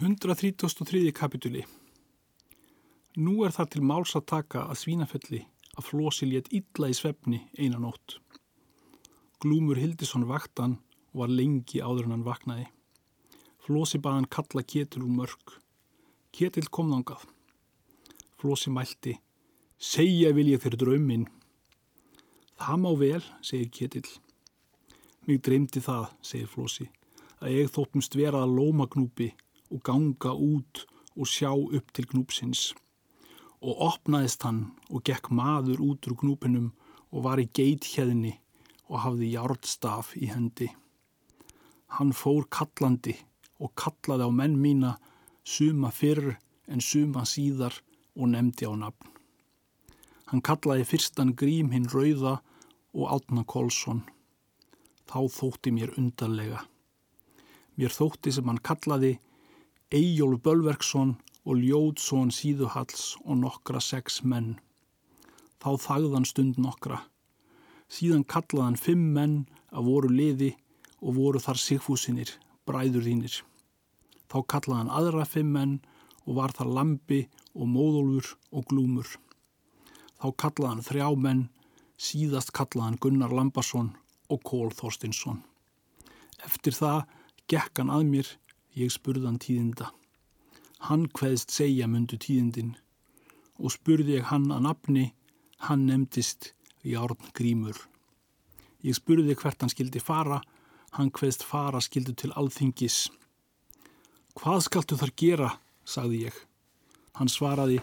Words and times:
133. 0.00 1.12
kapituli 1.12 1.60
Nú 3.20 3.42
er 3.44 3.52
það 3.52 3.66
til 3.74 3.80
máls 3.84 4.14
að 4.16 4.22
taka 4.30 4.62
að 4.72 4.78
svínafelli 4.80 5.40
að 5.76 5.88
Flósi 5.90 6.28
létt 6.30 6.46
illa 6.56 6.88
í 6.88 6.94
svefni 6.96 7.40
einan 7.58 7.84
nótt. 7.84 8.14
Glúmur 9.44 9.76
Hildisson 9.76 10.24
vaktan 10.30 10.78
og 11.10 11.18
var 11.20 11.34
lengi 11.34 11.82
áður 11.84 12.08
en 12.08 12.14
hann 12.14 12.24
vaknaði. 12.24 12.64
Flósi 13.60 14.00
baðan 14.00 14.30
kalla 14.32 14.64
Ketil 14.64 15.02
úr 15.04 15.12
mörg. 15.18 15.52
Ketil 16.32 16.72
kom 16.72 16.94
þangað. 16.94 17.28
Flósi 18.40 18.72
mælti, 18.72 19.18
segja 19.76 20.32
vil 20.32 20.48
ég 20.54 20.64
fyrir 20.64 20.80
drauminn. 20.80 21.28
Það 22.56 22.82
má 22.86 22.90
vel, 23.04 23.20
segir 23.44 23.68
Ketil. 23.68 24.08
Mig 25.28 25.44
dreymdi 25.44 25.84
það, 25.84 26.08
segir 26.24 26.48
Flósi, 26.48 26.88
að 27.44 27.58
ég 27.58 27.72
þóttumst 27.76 28.16
vera 28.16 28.46
að 28.46 28.56
lóma 28.62 28.88
gnúpi 28.88 29.34
og 29.70 29.82
ganga 29.86 30.34
út 30.34 30.84
og 31.16 31.28
sjá 31.28 31.50
upp 31.52 31.92
til 31.94 32.08
gnúpsins. 32.10 32.70
Og 33.60 33.80
opnaðist 33.90 34.44
hann 34.46 34.70
og 34.88 35.04
gekk 35.04 35.30
maður 35.36 35.82
út 35.84 36.08
úr 36.08 36.16
gnúpinum 36.20 36.70
og 37.10 37.24
var 37.26 37.42
í 37.42 37.48
geithjeðni 37.48 38.36
og 38.90 39.02
hafði 39.04 39.34
járnstaf 39.34 40.14
í 40.18 40.30
hendi. 40.30 40.70
Hann 41.98 42.14
fór 42.16 42.46
kallandi 42.50 43.16
og 43.60 43.74
kallaði 43.78 44.26
á 44.26 44.30
menn 44.32 44.56
mína 44.58 44.96
suma 45.44 45.90
fyrr 45.94 46.36
en 46.70 46.80
suma 46.80 47.26
síðar 47.26 47.74
og 48.16 48.30
nefndi 48.32 48.66
á 48.66 48.74
nafn. 48.74 49.10
Hann 50.30 50.42
kallaði 50.46 50.86
fyrstan 50.86 51.34
grím 51.34 51.72
hinn 51.74 51.90
rauða 51.90 52.38
og 52.94 53.10
átna 53.14 53.42
Kolsson. 53.46 54.04
Þá 55.10 55.26
þótti 55.34 55.72
mér 55.74 55.94
undarlega. 55.98 56.62
Mér 57.74 57.90
þótti 57.94 58.32
sem 58.34 58.46
hann 58.46 58.62
kallaði 58.62 59.16
Eyjólf 59.90 60.38
Bölverksson 60.46 61.16
og 61.42 61.56
Ljóðsson 61.58 62.28
Síðuhalls 62.30 63.16
og 63.24 63.40
nokkra 63.40 63.80
sex 63.82 64.20
menn. 64.22 64.52
Þá 65.58 65.82
þagðan 65.82 66.26
stund 66.30 66.60
nokkra. 66.62 67.00
Síðan 67.90 68.22
kallaðan 68.22 68.76
fimm 68.78 69.08
menn 69.16 69.32
að 69.74 69.88
voru 69.88 70.10
liði 70.14 70.52
og 71.02 71.16
voru 71.16 71.40
þar 71.42 71.58
sigfúsinir, 71.58 72.30
bræður 72.70 73.02
þínir. 73.08 73.40
Þá 74.30 74.38
kallaðan 74.54 74.92
aðra 74.94 75.24
fimm 75.26 75.50
menn 75.56 75.72
og 76.22 76.36
var 76.38 76.54
þar 76.54 76.70
lampi 76.76 77.18
og 77.58 77.66
móðólfur 77.72 78.28
og 78.54 78.68
glúmur. 78.70 79.10
Þá 80.22 80.28
kallaðan 80.44 80.84
þrjá 80.86 81.08
menn, 81.18 81.48
síðast 81.98 82.54
kallaðan 82.54 83.00
Gunnar 83.02 83.34
Lambarsson 83.34 83.90
og 84.30 84.46
Kól 84.46 84.70
Þorstinsson. 84.70 85.42
Eftir 86.46 86.78
það 86.78 87.08
gekk 87.50 87.82
hann 87.82 87.90
að 87.90 88.06
mér 88.12 88.30
Ég 88.78 88.92
spurðan 88.94 89.40
tíðinda. 89.42 89.90
Hann 90.86 91.08
hveðst 91.10 91.50
segja 91.50 91.88
myndu 91.90 92.16
tíðindin 92.20 92.76
og 93.60 93.74
spurði 93.74 94.20
ég 94.20 94.28
hann 94.30 94.46
að 94.54 94.64
nafni, 94.68 95.06
hann 95.66 95.86
nefndist 95.88 96.52
Járn 96.86 97.18
Grímur. 97.36 97.76
Ég 98.80 98.96
spurði 98.96 99.34
hvert 99.36 99.60
hann 99.60 99.72
skildi 99.72 100.00
fara, 100.00 100.40
hann 100.96 101.10
hveðst 101.12 101.44
fara 101.44 101.82
skildu 101.84 102.14
til 102.16 102.32
alþingis. 102.32 103.10
Hvað 104.38 104.62
skaltu 104.64 104.96
þar 104.96 105.12
gera, 105.20 105.50
sagði 105.84 106.24
ég. 106.30 106.38
Hann 107.18 107.28
svaraði, 107.28 107.80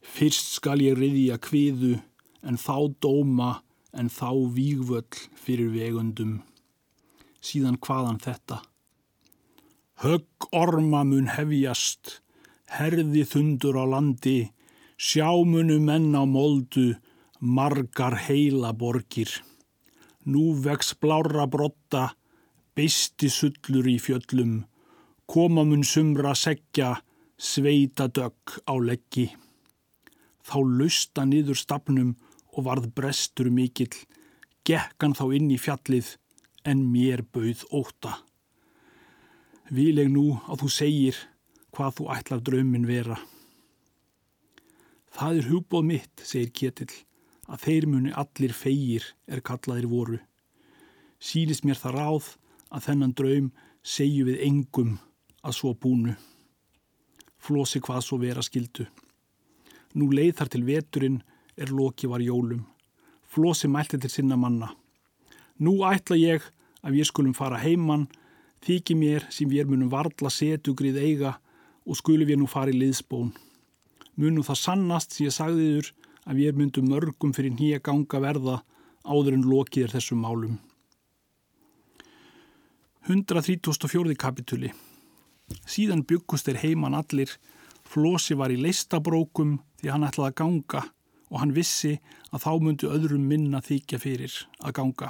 fyrst 0.00 0.54
skal 0.54 0.78
ég 0.80 0.96
riðja 0.96 1.36
kviðu 1.42 1.98
en 2.46 2.56
þá 2.56 2.94
dóma 3.02 3.50
en 3.92 4.08
þá 4.08 4.30
vígvöll 4.54 5.26
fyrir 5.36 5.74
vegundum. 5.74 6.38
Síðan 7.42 7.76
hvaðan 7.82 8.22
þetta? 8.22 8.62
Högg 9.98 10.44
orma 10.54 11.00
mun 11.02 11.26
hefjast, 11.34 12.20
herði 12.70 13.24
þundur 13.26 13.80
á 13.82 13.84
landi, 13.90 14.52
sjámunu 14.94 15.80
menn 15.82 16.14
á 16.14 16.22
moldu, 16.22 16.92
margar 17.42 18.14
heila 18.28 18.70
borgir. 18.78 19.32
Nú 20.22 20.52
vex 20.54 20.92
blára 21.02 21.48
brotta, 21.50 22.12
beisti 22.78 23.26
sullur 23.26 23.88
í 23.90 23.96
fjöllum, 23.98 24.60
koma 25.26 25.66
mun 25.66 25.82
sumra 25.82 26.36
segja, 26.38 26.92
sveita 27.34 28.06
dögg 28.06 28.54
á 28.70 28.78
leggi. 28.78 29.26
Þá 30.46 30.58
lusta 30.78 31.26
niður 31.26 31.58
stafnum 31.58 32.14
og 32.54 32.70
varð 32.70 32.86
brestur 32.94 33.50
mikill, 33.50 33.98
gekkan 34.62 35.18
þá 35.18 35.26
inn 35.42 35.50
í 35.50 35.58
fjallið, 35.58 36.14
en 36.62 36.86
mér 36.86 37.26
bauð 37.26 37.66
óta. 37.74 38.20
Vil 39.68 39.98
ég 40.00 40.08
nú 40.08 40.38
að 40.48 40.62
þú 40.62 40.68
segir 40.72 41.16
hvað 41.76 41.98
þú 41.98 42.04
ætlar 42.14 42.40
draumin 42.40 42.86
vera. 42.88 43.18
Það 45.12 45.40
er 45.40 45.48
hugbóð 45.50 45.84
mitt, 45.84 46.22
segir 46.24 46.52
Ketil, 46.56 46.88
að 47.52 47.64
þeir 47.66 47.86
muni 47.92 48.14
allir 48.16 48.54
feigir 48.56 49.04
er 49.28 49.42
kallaðir 49.44 49.88
voru. 49.90 50.20
Sýnist 51.20 51.66
mér 51.68 51.76
það 51.76 51.98
ráð 51.98 52.30
að 52.72 52.86
þennan 52.86 53.12
draum 53.18 53.50
segju 53.84 54.24
við 54.30 54.40
engum 54.46 54.94
að 55.44 55.56
svo 55.58 55.74
búnu. 55.74 56.14
Flosi 57.36 57.82
hvað 57.84 58.06
svo 58.06 58.18
vera 58.22 58.44
skildu. 58.44 58.86
Nú 60.00 60.08
leið 60.12 60.38
þar 60.38 60.52
til 60.54 60.62
veturinn 60.64 61.18
er 61.60 61.74
loki 61.74 62.08
var 62.08 62.24
jólum. 62.24 62.64
Flosi 63.28 63.68
mælti 63.68 64.00
til 64.00 64.10
sinna 64.12 64.36
manna. 64.40 64.70
Nú 65.60 65.82
ætla 65.84 66.16
ég 66.16 66.40
að 66.80 66.96
við 66.96 67.10
skulum 67.10 67.36
fara 67.36 67.60
heimann 67.60 68.08
Þykir 68.66 68.98
mér 68.98 69.26
sem 69.32 69.50
við 69.50 69.70
munum 69.70 69.90
varla 69.92 70.30
setugrið 70.32 70.98
eiga 71.02 71.36
og 71.86 71.98
skulum 71.98 72.28
við 72.28 72.40
nú 72.40 72.48
fara 72.50 72.72
í 72.72 72.78
liðsbón. 72.78 73.30
Munum 74.18 74.44
það 74.46 74.62
sannast 74.62 75.14
sem 75.14 75.28
ég 75.28 75.36
sagði 75.36 75.68
þur 75.76 75.92
að 76.28 76.40
við 76.42 76.58
myndum 76.58 76.90
mörgum 76.90 77.34
fyrir 77.36 77.54
nýja 77.54 77.78
ganga 77.84 78.20
verða 78.20 78.58
áður 79.06 79.38
en 79.38 79.46
lokiðir 79.48 79.94
þessum 79.94 80.20
málum. 80.24 80.58
134. 83.08 84.12
kapituli 84.20 84.74
Síðan 85.64 86.02
byggust 86.04 86.48
þeir 86.48 86.58
heiman 86.60 86.96
allir, 86.98 87.30
Flósi 87.88 88.34
var 88.36 88.52
í 88.52 88.58
leistabrókum 88.60 89.54
því 89.80 89.92
hann 89.94 90.04
ætlaði 90.04 90.28
að 90.28 90.38
ganga 90.42 90.82
og 91.28 91.40
hann 91.40 91.54
vissi 91.56 91.94
að 92.28 92.42
þá 92.44 92.50
myndu 92.64 92.90
öðrum 92.92 93.24
minna 93.30 93.62
þykja 93.64 94.00
fyrir 94.02 94.34
að 94.60 94.74
ganga. 94.76 95.08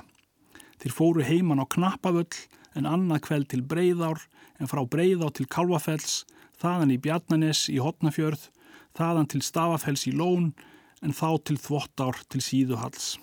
Þeir 0.79 0.95
fóru 0.95 1.27
heiman 1.27 1.59
á 1.59 1.67
knappavöll 1.67 2.31
en 2.79 2.87
annað 2.87 3.25
kveld 3.27 3.49
til 3.53 3.65
Breiðár 3.67 4.23
en 4.63 4.71
frá 4.71 4.85
Breiðá 4.87 5.29
til 5.35 5.49
Kalvafells, 5.51 6.23
þaðan 6.63 6.95
í 6.95 6.99
Bjarnanes 7.03 7.67
í 7.73 7.79
Hotnafjörð, 7.83 8.49
þaðan 8.99 9.31
til 9.35 9.43
Stafafells 9.43 10.07
í 10.11 10.15
Lón 10.15 10.53
en 11.03 11.15
þá 11.15 11.39
til 11.47 11.59
Þvottár 11.63 12.23
til 12.31 12.43
Síðuhalls. 12.43 13.17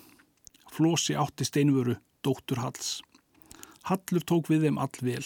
Flósi 0.72 1.16
átti 1.16 1.46
steinvöru, 1.48 1.96
dóttur 2.24 2.60
Halls. 2.60 3.00
Hallur 3.88 4.24
tók 4.26 4.50
við 4.50 4.66
þeim 4.66 4.80
all 4.82 5.04
vel. 5.04 5.24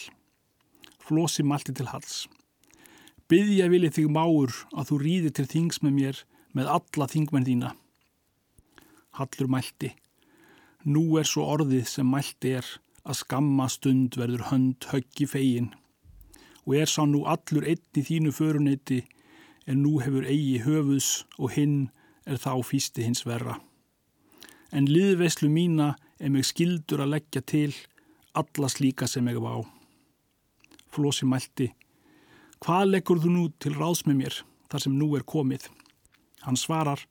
Flósi 1.01 1.43
malti 1.47 1.75
til 1.75 1.89
Halls. 1.91 2.27
Byðja 3.31 3.71
vilja 3.71 3.95
þig 3.95 4.11
máur 4.11 4.53
að 4.75 4.91
þú 4.91 5.01
rýði 5.05 5.33
til 5.35 5.47
þings 5.51 5.81
með 5.83 5.97
mér 5.97 6.23
með 6.59 6.71
alla 6.77 7.07
þingmenn 7.11 7.47
þína. 7.47 7.73
Hallur 9.19 9.51
mælti. 9.51 9.95
Nú 10.87 11.19
er 11.21 11.29
svo 11.29 11.47
orðið 11.55 11.87
sem 11.91 12.09
mælti 12.11 12.57
er 12.59 12.67
að 13.05 13.21
skamma 13.23 13.69
stund 13.73 14.19
verður 14.21 14.49
hönd 14.51 14.89
höggi 14.93 15.27
fegin 15.31 15.71
og 16.67 16.77
er 16.77 16.91
sá 16.91 17.03
nú 17.09 17.25
allur 17.27 17.65
einn 17.67 17.99
í 17.99 18.05
þínu 18.07 18.33
föruneyti 18.37 19.01
en 19.67 19.83
nú 19.85 19.99
hefur 20.05 20.27
eigi 20.29 20.61
höfus 20.65 21.25
og 21.39 21.55
hinn 21.57 21.89
er 22.27 22.39
þá 22.41 22.61
fýsti 22.67 23.07
hins 23.07 23.25
verra. 23.27 23.57
En 24.71 24.87
liðveislu 24.87 25.49
mína 25.51 25.95
er 26.21 26.31
mig 26.31 26.47
skildur 26.47 27.03
að 27.03 27.17
leggja 27.17 27.43
til 27.43 27.73
alla 28.39 28.69
slíka 28.71 29.09
sem 29.11 29.27
ég 29.27 29.41
var 29.43 29.61
á. 29.61 29.69
Flósi 30.91 31.27
mælti, 31.27 31.71
hvað 32.63 32.93
leggur 32.93 33.23
þú 33.23 33.33
nú 33.35 33.45
til 33.59 33.75
ráðs 33.79 34.05
með 34.07 34.21
mér 34.21 34.39
þar 34.71 34.85
sem 34.85 34.97
nú 34.99 35.11
er 35.19 35.27
komið? 35.27 35.67
Hann 36.47 36.59
svarar, 36.59 37.03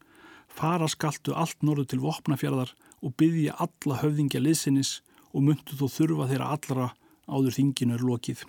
fara 0.48 0.88
skaltu 0.88 1.36
allt 1.36 1.64
norðu 1.64 1.90
til 1.90 2.02
vopnafjörðar 2.04 2.74
og 3.04 3.16
byggja 3.20 3.58
alla 3.60 4.00
höfðingja 4.02 4.42
liðsinnis 4.44 5.00
og 5.34 5.46
myndu 5.46 5.78
þó 5.78 5.86
þurfa 5.94 6.30
þeirra 6.32 6.50
allra 6.56 6.88
áður 7.30 7.56
þinginu 7.58 7.96
er 7.98 8.06
lokið. 8.06 8.44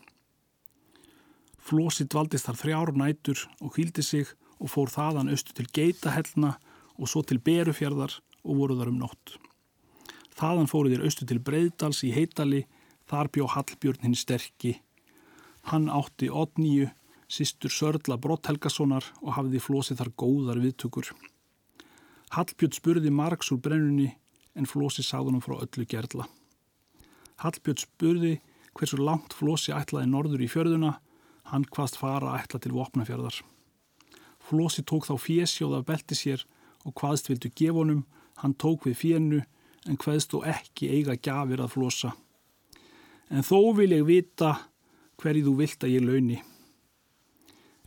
Flósi 1.60 2.06
dvaldist 2.08 2.48
þar 2.48 2.58
þrjár 2.62 2.92
nætur 2.96 3.44
og 3.60 3.76
hvildi 3.76 4.02
sig 4.02 4.32
og 4.60 4.72
fór 4.72 4.90
þaðan 4.92 5.30
austu 5.32 5.54
til 5.56 5.68
Geitahellna 5.76 6.56
og 6.96 7.08
svo 7.08 7.22
til 7.24 7.40
Berufjörðar 7.40 8.16
og 8.44 8.60
voru 8.60 8.76
þar 8.78 8.92
um 8.92 9.00
nótt. 9.04 9.36
Þaðan 10.40 10.70
fóru 10.70 10.92
þeir 10.92 11.04
austu 11.04 11.26
til 11.28 11.40
Breiðdals 11.44 12.00
í 12.06 12.14
Heitali, 12.16 12.64
þar 13.08 13.28
bjó 13.34 13.48
Hallbjörn 13.54 14.06
hinn 14.06 14.16
sterkki. 14.16 14.78
Hann 15.68 15.90
átti 15.92 16.30
Odníu, 16.32 16.88
sýstur 17.28 17.72
Sörla 17.72 18.16
Brotthelgasonar 18.16 19.04
og 19.20 19.34
hafði 19.36 19.60
Flósi 19.60 19.96
þar 19.98 20.14
góðar 20.16 20.62
viðtökur. 20.64 21.12
Hallbjörn 22.32 22.76
spurði 22.76 23.12
margs 23.12 23.52
úr 23.52 23.60
brennunni 23.60 24.14
en 24.56 24.68
Flósi 24.70 25.04
sagði 25.04 25.36
hann 25.36 25.44
frá 25.44 25.58
öllu 25.60 25.86
gerðla. 25.88 26.28
Hallbjörn 27.40 27.80
spurði 27.80 28.34
hversu 28.76 28.98
langt 29.00 29.34
Flósi 29.36 29.72
ætlaði 29.74 30.10
norður 30.10 30.44
í 30.44 30.48
fjörðuna. 30.50 30.96
Hann 31.50 31.66
hvaðst 31.72 31.98
fara 32.00 32.36
ætla 32.38 32.60
til 32.60 32.74
vopnafjörðar. 32.76 33.40
Flósi 34.44 34.84
tók 34.86 35.06
þá 35.08 35.14
fésjóð 35.20 35.78
af 35.78 35.86
belti 35.88 36.18
sér 36.18 36.44
og 36.84 36.94
hvaðst 37.00 37.30
vildu 37.30 37.50
gefunum, 37.56 38.04
hann 38.40 38.54
tók 38.54 38.86
við 38.88 38.98
fjennu 39.00 39.40
en 39.88 39.98
hvaðst 40.00 40.34
þó 40.34 40.44
ekki 40.52 40.90
eiga 40.92 41.16
gafir 41.16 41.62
að 41.62 41.74
flosa. 41.74 42.12
En 43.30 43.46
þó 43.46 43.72
vil 43.78 43.92
ég 43.94 44.06
vita 44.08 44.56
hverju 45.20 45.46
þú 45.46 45.54
vilt 45.60 45.84
að 45.86 45.94
ég 45.94 46.04
launi. 46.04 46.40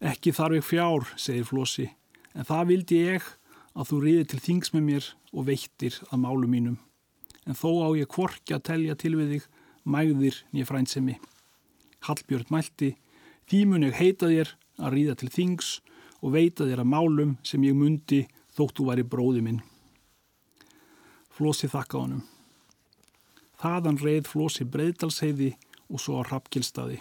Ekki 0.04 0.34
þarf 0.36 0.60
ég 0.60 0.66
fjár, 0.68 1.06
segir 1.16 1.48
Flósi, 1.48 1.88
en 2.36 2.48
það 2.48 2.70
vildi 2.72 3.02
ég 3.06 3.28
að 3.74 3.90
þú 3.90 4.00
riði 4.04 4.26
til 4.32 4.42
þings 4.48 4.74
með 4.74 4.88
mér 4.90 5.12
og 5.34 5.48
veittir 5.48 6.00
að 6.10 6.24
málu 6.26 6.50
mínum. 6.50 6.80
En 7.48 7.57
þó 7.60 7.69
á 7.84 7.90
ég 8.00 8.10
kvorki 8.12 8.56
að 8.56 8.66
telja 8.69 8.95
til 9.00 9.16
við 9.19 9.36
þig, 9.36 9.48
mægðir 9.84 10.38
nýja 10.54 10.69
frændsemi. 10.69 11.18
Hallbjörn 12.07 12.51
mælti, 12.51 12.94
því 13.48 13.60
mun 13.68 13.88
ég 13.88 14.00
heita 14.00 14.30
þér 14.31 14.54
að 14.80 14.94
ríða 14.95 15.16
til 15.19 15.31
þings 15.31 15.74
og 16.24 16.36
veita 16.36 16.68
þér 16.68 16.84
að 16.84 16.92
málum 16.94 17.38
sem 17.44 17.63
ég 17.68 17.75
mundi 17.75 18.24
þóttu 18.56 18.88
væri 18.88 19.04
bróði 19.04 19.44
minn. 19.44 19.62
Flósi 21.34 21.68
þakka 21.72 22.00
honum. 22.00 22.24
Þaðan 23.60 24.00
reið 24.04 24.30
Flósi 24.30 24.68
breyðdalsheiði 24.68 25.54
og 25.89 26.01
svo 26.01 26.19
á 26.19 26.28
Rappkjellstaði. 26.28 27.00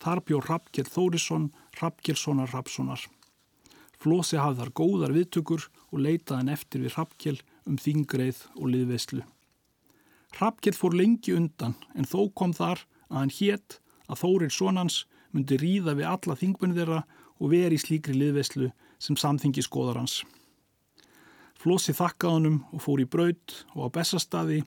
Þar 0.00 0.22
bjó 0.24 0.40
Rappkjell 0.46 0.88
Þórisson, 0.88 1.50
Rappkjellssonar 1.80 2.52
Rappssonar. 2.54 3.02
Flósi 4.00 4.40
hafði 4.40 4.62
þar 4.62 4.72
góðar 4.80 5.12
viðtökur 5.12 5.66
og 5.92 6.00
leitaði 6.00 6.38
hann 6.38 6.52
eftir 6.54 6.84
við 6.84 6.96
Rappkjell 6.96 7.36
um 7.70 7.78
þingreið 7.78 8.42
og 8.56 8.72
liðveislu. 8.74 9.22
Rappkjell 10.40 10.76
fór 10.76 10.94
lengi 10.98 11.34
undan 11.34 11.76
en 11.94 12.06
þó 12.06 12.28
kom 12.34 12.52
þar 12.54 12.84
að 13.10 13.16
hann 13.18 13.32
hétt 13.38 13.78
að 14.10 14.20
Þórir 14.22 14.52
Sónans 14.54 15.04
myndi 15.30 15.58
ríða 15.60 15.94
við 15.98 16.10
alla 16.10 16.36
þingbunni 16.38 16.78
þeirra 16.78 17.00
og 17.40 17.52
veri 17.54 17.78
í 17.78 17.82
slíkri 17.82 18.14
liðveislu 18.16 18.70
sem 19.00 19.18
samþingi 19.18 19.64
skoðar 19.64 20.00
hans. 20.02 20.20
Flósi 21.60 21.92
þakkaði 21.96 22.36
honum 22.38 22.60
og 22.72 22.84
fór 22.84 23.02
í 23.02 23.08
braut 23.08 23.56
og 23.74 23.88
á 23.90 23.94
Bessastadi 23.98 24.62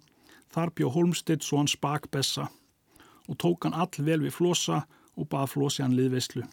þar 0.54 0.74
bjó 0.78 0.92
Holmstedt 0.94 1.46
svo 1.46 1.62
hann 1.62 1.72
spak 1.72 2.10
Bessa 2.14 2.50
og 3.28 3.40
tók 3.42 3.66
hann 3.66 3.78
all 3.78 4.04
vel 4.06 4.22
við 4.22 4.36
Flósa 4.36 4.84
og 5.18 5.30
bað 5.32 5.54
Flósi 5.56 5.84
hann 5.84 5.96
liðveislu. 5.98 6.44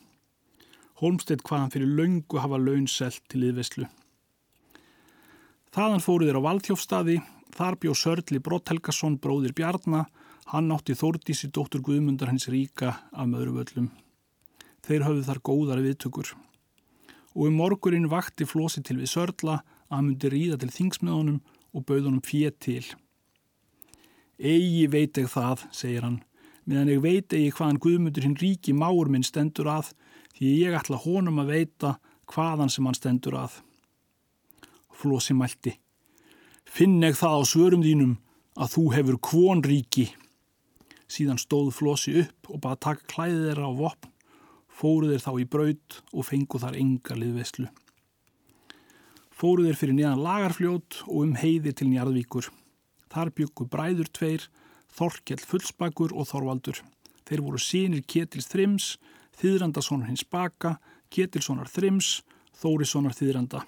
Holmstedt 1.00 1.44
hvað 1.44 1.64
hann 1.64 1.75
fyrir 1.75 1.93
laungu 1.99 2.41
hafa 2.41 2.61
launselt 2.61 3.23
til 3.29 3.44
liðveislu. 3.44 3.88
Þaðan 5.70 6.02
fóru 6.02 6.26
þeir 6.26 6.37
á 6.43 6.46
Valdhjófstadi, 6.49 7.20
þar 7.55 7.76
bjó 7.78 7.93
Sörli 7.94 8.40
Brotthelgason 8.43 9.20
bróðir 9.22 9.52
Bjarnar, 9.55 10.08
hann 10.50 10.72
átti 10.75 10.96
Þórdísi 10.99 11.46
dóttur 11.55 11.84
Guðmundar 11.87 12.32
hans 12.32 12.49
ríka 12.50 12.96
af 13.14 13.28
möðruvöllum. 13.31 13.87
Þeir 14.82 15.05
höfðu 15.06 15.22
þar 15.28 15.40
góðar 15.46 15.84
viðtökur. 15.84 16.32
Og 17.38 17.46
um 17.46 17.61
morgurinn 17.62 18.11
vakti 18.11 18.49
Flósi 18.50 18.82
til 18.82 18.99
við 18.99 19.12
Sörla 19.12 19.61
að 19.61 19.94
hann 19.94 20.08
myndi 20.08 20.32
ríða 20.34 20.58
til 20.58 20.72
þingsmiðunum 20.75 21.38
og 21.70 21.87
bauðunum 21.87 22.26
fér 22.26 22.58
til. 22.58 22.82
Egi 24.43 24.88
veit 24.90 25.23
ég 25.23 25.31
það, 25.31 25.69
segir 25.70 26.02
hann, 26.02 26.20
meðan 26.66 26.94
ég 26.96 27.02
veit 27.06 27.31
egi 27.31 27.55
hvaðan 27.55 27.78
Guðmundur 27.78 28.26
hinn 28.26 28.38
ríki 28.43 28.75
máur 28.75 29.06
minn 29.06 29.23
stendur 29.23 29.70
að 29.70 29.94
því 30.34 30.55
ég 30.66 30.82
ætla 30.82 30.99
honum 31.06 31.44
að 31.44 31.55
veita 31.55 31.99
hvaðan 32.34 32.75
sem 32.75 32.90
hann 32.90 32.99
stendur 32.99 33.38
að. 33.38 33.61
Flósi 35.00 35.37
mælti. 35.37 35.75
Finn 36.69 37.00
ég 37.02 37.19
það 37.19 37.41
á 37.41 37.43
svörum 37.49 37.85
þínum 37.85 38.17
að 38.61 38.73
þú 38.76 38.87
hefur 38.94 39.20
kvon 39.31 39.64
ríki. 39.67 40.11
Síðan 41.11 41.41
stóð 41.41 41.73
Flósi 41.75 42.19
upp 42.23 42.52
og 42.52 42.62
bara 42.62 42.79
taka 42.79 43.08
klæðið 43.11 43.47
þeirra 43.49 43.70
á 43.70 43.73
vopn, 43.81 44.11
fóruð 44.69 45.14
þeir 45.17 45.26
þá 45.26 45.32
í 45.35 45.50
braut 45.56 46.02
og 46.12 46.29
fengu 46.29 46.61
þar 46.62 46.79
enga 46.79 47.19
liðveslu 47.19 47.70
fóru 49.41 49.64
þeir 49.64 49.79
fyrir 49.81 49.97
neðan 49.97 50.25
lagarfljót 50.25 50.99
og 51.06 51.23
um 51.25 51.37
heiði 51.41 51.73
til 51.73 51.88
njarðvíkur. 51.88 52.50
Þar 53.11 53.32
byggu 53.38 53.67
bræður 53.73 54.11
tveir, 54.12 54.47
Þorkjell 54.91 55.41
Fullsbakur 55.47 56.12
og 56.12 56.29
Þorvaldur. 56.29 56.81
Þeir 57.25 57.44
voru 57.47 57.61
sínir 57.62 58.05
Ketils 58.05 58.50
Þrims, 58.50 58.91
Þýðrandasónar 59.41 60.11
hins 60.11 60.26
baka, 60.26 60.76
Ketilssonar 61.14 61.70
Þrims, 61.73 62.20
Þórissonar 62.61 63.17
Þýðranda. 63.17 63.62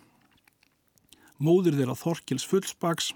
Móður 1.43 1.75
þeirra 1.81 1.99
Þorkjells 1.99 2.47
Fullsbaks 2.47 3.13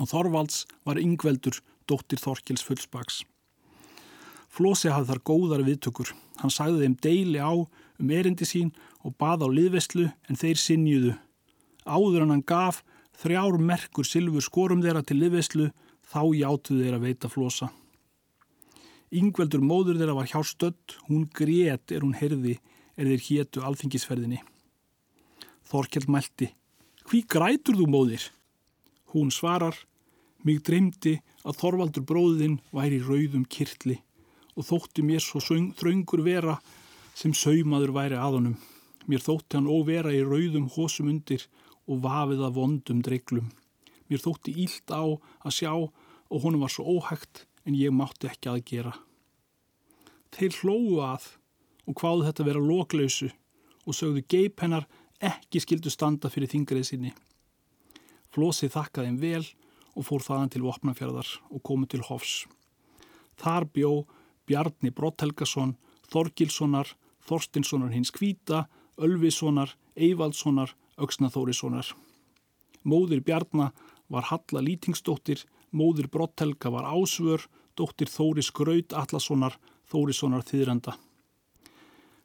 og 0.00 0.08
Þorvalds 0.08 0.62
var 0.88 1.00
yngveldur 1.00 1.58
dóttir 1.84 2.22
Þorkjells 2.22 2.64
Fullsbaks. 2.64 3.24
Flósi 4.48 4.88
hafði 4.88 5.10
þar 5.10 5.20
góðar 5.28 5.64
viðtökur. 5.66 6.14
Hann 6.40 6.52
sagði 6.52 6.86
þeim 6.86 6.96
deili 7.04 7.42
á 7.44 7.52
um 7.52 8.12
erindi 8.12 8.48
sín 8.48 8.72
og 9.04 9.16
baða 9.20 9.48
á 9.48 9.52
liðvestlu 9.52 10.08
en 10.08 10.40
þeir 10.40 10.60
sinjuðu 10.60 11.12
áður 11.86 12.24
en 12.24 12.34
hann 12.34 12.46
gaf 12.46 12.82
þrjár 13.20 13.58
merkur 13.62 14.06
silfur 14.06 14.44
skorum 14.44 14.82
þeirra 14.84 15.04
til 15.06 15.20
liðveislu 15.20 15.70
þá 16.06 16.22
játuðu 16.40 16.82
þeirra 16.82 17.02
veita 17.02 17.30
flosa. 17.30 17.70
Yngveldur 19.14 19.62
móður 19.62 20.00
þeirra 20.00 20.16
var 20.18 20.28
hjá 20.30 20.40
stödd, 20.44 20.96
hún 21.06 21.28
grét 21.30 21.94
er 21.94 22.02
hún 22.02 22.16
herði 22.18 22.58
er 22.96 23.12
þeir 23.12 23.26
hétu 23.28 23.62
alþingisferðinni. 23.64 24.40
Þorkjell 25.66 26.08
mælti, 26.10 26.50
hví 27.06 27.22
grætur 27.30 27.76
þú 27.78 27.86
móðir? 27.90 28.24
Hún 29.14 29.30
svarar, 29.30 29.76
mig 30.42 30.62
dreymdi 30.66 31.16
að 31.46 31.58
Þorvaldur 31.60 32.04
bróðinn 32.06 32.56
væri 32.74 32.98
rauðum 33.02 33.44
kirtli 33.46 34.00
og 34.56 34.66
þótti 34.66 35.04
mér 35.06 35.22
svo 35.22 35.42
þraungur 35.42 36.24
vera 36.26 36.56
sem 37.14 37.34
saumaður 37.36 37.94
væri 37.94 38.18
aðunum. 38.18 38.56
Mér 39.06 39.22
þótti 39.22 39.58
hann 39.58 39.70
óvera 39.70 40.14
í 40.14 40.24
rauðum 40.26 40.66
hósum 40.74 41.12
undir 41.12 41.46
og 41.86 42.02
vafið 42.02 42.42
að 42.48 42.56
vondum 42.58 43.02
dreiklum. 43.06 43.52
Mér 44.10 44.22
þótti 44.22 44.56
ílt 44.64 44.90
á 44.90 45.02
að 45.06 45.54
sjá 45.54 45.72
og 45.76 46.42
honum 46.42 46.64
var 46.64 46.74
svo 46.74 46.88
óhægt 46.96 47.44
en 47.66 47.78
ég 47.78 47.94
mátti 47.94 48.30
ekki 48.30 48.50
að 48.50 48.64
gera. 48.66 48.94
Þeir 50.34 50.58
hlóðu 50.62 51.02
að 51.06 51.30
og 51.86 52.00
hvaðu 52.00 52.26
þetta 52.26 52.46
vera 52.50 52.66
loklausu 52.66 53.30
og 53.86 53.94
sögðu 53.94 54.24
geip 54.26 54.62
hennar 54.64 54.88
ekki 55.20 55.62
skildu 55.62 55.90
standa 55.92 56.30
fyrir 56.32 56.50
þingrið 56.52 56.86
sinni. 56.90 57.12
Flósið 58.34 58.74
þakkaði 58.76 59.08
þeim 59.08 59.18
vel 59.20 59.44
og 59.96 60.06
fór 60.08 60.24
þaðan 60.24 60.52
til 60.52 60.64
Vopnafjörðar 60.66 61.30
og 61.50 61.62
komu 61.64 61.88
til 61.88 62.02
Hofs. 62.04 62.44
Þar 63.40 63.68
bjó 63.72 63.92
Bjarni 64.46 64.92
Brotthelgason, 64.92 65.76
Þorgilssonar, 66.12 66.92
Þorstinssonar 67.26 67.94
hins 67.94 68.12
Kvíta, 68.14 68.66
Ölvissonar, 68.96 69.72
Eyvaldssonar 69.96 70.74
Öksna 70.96 71.28
Þórissonar. 71.28 71.90
Móðir 72.86 73.20
Bjarnar 73.24 73.74
var 74.08 74.28
Halla 74.30 74.62
Lýtingsdóttir, 74.62 75.42
móðir 75.72 76.08
Brotthelga 76.08 76.70
var 76.72 76.86
Ásvör, 76.88 77.42
dóttir 77.76 78.08
Þóris 78.08 78.52
Graut 78.54 78.94
Allarssonar, 78.96 79.58
Þórissonar 79.90 80.46
þýðranda. 80.46 80.96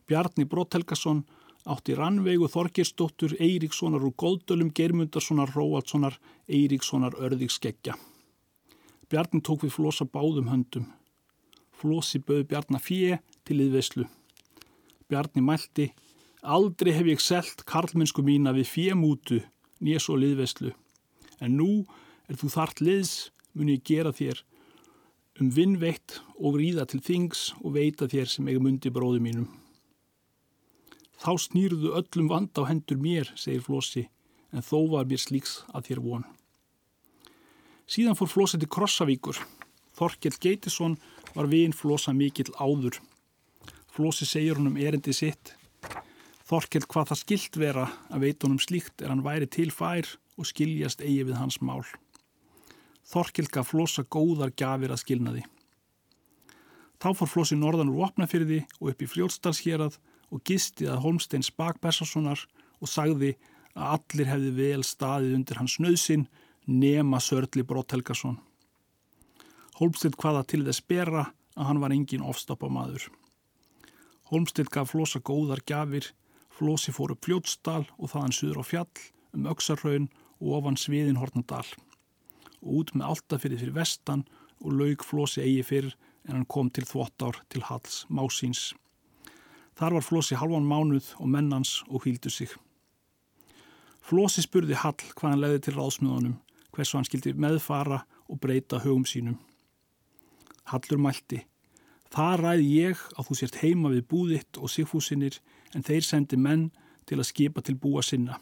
Bjarni 0.07 0.45
Brotthelgason 0.47 1.25
átti 1.65 1.95
Rannveigu 1.97 2.47
Þorgirsdóttur, 2.49 3.35
Eiríkssonar 3.39 4.03
úr 4.03 4.15
Góldölum, 4.17 4.71
Germundarssonar, 4.73 5.51
Róaldssonar, 5.55 6.17
Eiríkssonar 6.49 7.17
Örðigskeggja. 7.19 7.97
Bjarni 9.11 9.41
tók 9.43 9.65
við 9.65 9.75
flosa 9.75 10.05
báðum 10.07 10.49
höndum. 10.51 10.87
Flosi 11.75 12.21
bauð 12.23 12.47
Bjarnar 12.49 12.81
fjö 12.81 13.19
til 13.45 13.59
yðveislu. 13.65 14.07
Bjarni 15.09 15.43
mælti 15.43 15.91
Aldrei 16.41 16.95
hef 16.95 17.05
ég 17.05 17.19
selt 17.21 17.59
karlmennsku 17.69 18.23
mína 18.25 18.49
við 18.55 18.65
fjemútu, 18.71 19.43
nés 19.77 20.07
og 20.09 20.23
liðveslu. 20.23 20.71
En 21.37 21.53
nú 21.59 21.83
er 22.25 22.39
þú 22.41 22.49
þart 22.49 22.81
liðs, 22.81 23.29
mun 23.53 23.69
ég 23.69 23.83
gera 23.85 24.09
þér 24.09 24.41
um 25.41 25.51
vinnveitt 25.53 26.17
og 26.41 26.57
ríða 26.57 26.87
til 26.89 27.01
þings 27.05 27.51
og 27.61 27.75
veita 27.77 28.09
þér 28.09 28.29
sem 28.33 28.49
eiga 28.49 28.61
mundi 28.61 28.89
bróðu 28.89 29.21
mínum. 29.21 29.60
Þá 31.21 31.31
snýruðu 31.37 31.93
öllum 31.99 32.29
vand 32.31 32.57
á 32.57 32.65
hendur 32.65 32.97
mér, 32.97 33.29
segir 33.37 33.61
Flósi, 33.61 34.07
en 34.51 34.65
þó 34.65 34.89
var 34.95 35.07
mér 35.09 35.21
slíks 35.21 35.61
að 35.69 35.91
þér 35.91 36.03
von. 36.07 36.27
Síðan 37.85 38.17
fór 38.17 38.31
Flósi 38.31 38.57
til 38.57 38.71
Krossavíkur. 38.71 39.37
Þorkell 39.93 40.37
Geitisson 40.41 40.97
var 41.35 41.49
vinn 41.51 41.75
Flósa 41.77 42.15
mikill 42.15 42.49
áður. 42.57 42.97
Flósi 43.91 44.25
segir 44.25 44.57
honum 44.57 44.79
erindi 44.79 45.13
sitt 45.13 45.53
Þorkell 46.51 46.83
hvað 46.83 47.13
það 47.13 47.19
skilt 47.21 47.57
vera 47.61 47.83
að 48.11 48.23
veitunum 48.25 48.59
slíkt 48.59 48.99
er 48.99 49.07
hann 49.13 49.23
væri 49.23 49.45
til 49.47 49.69
fær 49.71 50.09
og 50.35 50.47
skiljast 50.49 50.99
eigi 50.99 51.23
við 51.29 51.37
hans 51.39 51.61
mál. 51.63 51.85
Þorkell 53.07 53.47
gaf 53.47 53.69
flossa 53.71 54.03
góðar 54.03 54.51
gafir 54.59 54.91
að 54.91 54.99
skilnaði. 54.99 55.45
Þá 56.99 57.07
fór 57.21 57.31
flossi 57.31 57.55
norðan 57.55 57.93
úr 57.93 58.01
Vopnafyrði 58.01 58.65
og 58.81 58.91
upp 58.91 58.99
í 58.99 59.07
Fljótsdalsherað 59.13 59.95
og 60.31 60.43
gisti 60.47 60.87
að 60.87 61.03
Holmsteins 61.05 61.51
bakbessasonar 61.57 62.45
og 62.79 62.89
sagði 62.89 63.35
að 63.75 63.97
allir 63.97 64.31
hefði 64.31 64.51
vel 64.57 64.85
staðið 64.87 65.35
undir 65.37 65.59
hans 65.61 65.77
nöðsin 65.83 66.27
nema 66.67 67.19
Sörli 67.19 67.63
Brotthelgason. 67.67 68.39
Holmstein 69.79 70.15
hvaða 70.17 70.43
til 70.47 70.63
þess 70.67 70.83
bera 70.87 71.27
að 71.55 71.67
hann 71.67 71.81
var 71.83 71.93
engin 71.95 72.23
ofstoppa 72.23 72.69
maður. 72.71 73.07
Holmstedt 74.31 74.71
gaf 74.71 74.93
flosa 74.93 75.19
góðar 75.19 75.59
gafir, 75.67 76.05
flosi 76.55 76.93
fór 76.95 77.11
upp 77.15 77.25
fljótsdal 77.25 77.83
og 77.97 78.11
þaðan 78.13 78.35
suður 78.35 78.61
á 78.61 78.63
fjall, 78.63 79.01
um 79.35 79.47
öksarraun 79.51 80.07
og 80.39 80.53
ofan 80.59 80.79
sviðin 80.79 81.19
hornadal. 81.19 81.65
Og 82.61 82.81
út 82.81 82.93
með 82.95 83.09
altafyrið 83.09 83.63
fyrir 83.65 83.75
vestan 83.75 84.23
og 84.61 84.77
laug 84.79 85.03
flosi 85.03 85.43
eigi 85.43 85.65
fyrr 85.67 85.89
en 86.29 86.37
hann 86.37 86.47
kom 86.47 86.69
til 86.71 86.85
þvottár 86.87 87.41
til 87.51 87.65
Halls 87.67 88.05
Másíns. 88.07 88.71
Þar 89.81 89.95
var 89.97 90.03
flosi 90.05 90.35
halvan 90.37 90.67
mánuð 90.69 91.07
og 91.17 91.29
mennans 91.33 91.79
og 91.89 92.03
hvíldu 92.03 92.29
sig. 92.29 92.51
Flosi 94.05 94.43
spurði 94.45 94.77
Hall 94.77 94.99
hvað 95.17 95.31
hann 95.31 95.41
leiði 95.41 95.61
til 95.65 95.73
ráðsmjöðunum, 95.73 96.35
hversu 96.69 96.99
hann 96.99 97.07
skildi 97.07 97.33
meðfara 97.33 98.03
og 98.29 98.37
breyta 98.43 98.77
hugum 98.83 99.07
sínum. 99.09 99.39
Hallur 100.69 101.01
mælti. 101.01 101.41
Það 102.13 102.37
ræði 102.43 102.69
ég 102.75 103.03
að 103.17 103.25
þú 103.31 103.39
sért 103.39 103.59
heima 103.63 103.89
við 103.95 104.05
búðitt 104.13 104.61
og 104.61 104.69
sigfúsinir 104.69 105.41
en 105.73 105.89
þeir 105.89 106.05
sendi 106.05 106.37
menn 106.37 106.69
til 107.09 107.17
að 107.17 107.31
skipa 107.31 107.65
til 107.65 107.79
búa 107.81 108.05
sinna. 108.05 108.37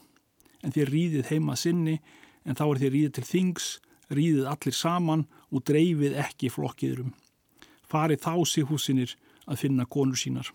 En 0.60 0.76
þér 0.76 0.92
rýðið 0.92 1.32
heima 1.32 1.56
sinni 1.56 2.02
en 2.44 2.52
þá 2.58 2.66
er 2.68 2.84
þér 2.84 2.96
rýðið 2.98 3.14
til 3.16 3.28
þings, 3.32 3.74
rýðið 4.12 4.52
allir 4.52 4.76
saman 4.76 5.28
og 5.48 5.64
dreifið 5.64 6.20
ekki 6.20 6.52
flokkiðurum. 6.52 7.14
Farið 7.88 8.26
þá 8.28 8.34
sigfúsinir 8.44 9.16
að 9.48 9.64
finna 9.64 9.88
konur 9.88 10.20
sínar. 10.20 10.52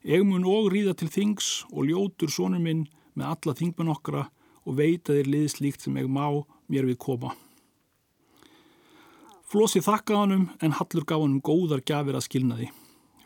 Ég 0.00 0.22
mun 0.24 0.46
og 0.48 0.70
rýða 0.72 0.94
til 0.96 1.10
þings 1.12 1.66
og 1.68 1.84
ljótur 1.90 2.30
sónur 2.32 2.62
minn 2.62 2.86
með 3.12 3.34
alla 3.34 3.54
þingmenn 3.58 3.92
okkra 3.92 4.22
og 4.64 4.76
veit 4.78 5.10
að 5.10 5.18
þér 5.18 5.28
liðist 5.34 5.60
líkt 5.60 5.84
sem 5.84 5.98
ég 6.00 6.08
má 6.08 6.24
mér 6.72 6.88
við 6.88 6.96
koma. 7.04 7.34
Flósi 9.50 9.82
þakkaði 9.84 10.20
honum 10.22 10.46
en 10.62 10.76
Hallur 10.78 11.04
gaf 11.04 11.20
honum 11.20 11.42
góðar 11.44 11.82
gafir 11.84 12.16
að 12.16 12.24
skilnaði. 12.28 12.70